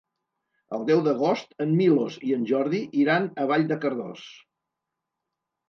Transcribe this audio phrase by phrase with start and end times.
[0.77, 4.27] El deu d'agost en Milos i en Jordi iran a Vall de Cardós.